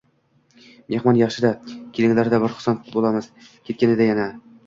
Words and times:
Mehmon 0.93 1.19
yaxshi-da! 1.19 1.51
Kelganida 1.97 2.41
bir 2.45 2.55
xursand 2.55 2.89
bo’lasiz, 2.95 3.51
ketganida– 3.71 4.07
yana. 4.11 4.27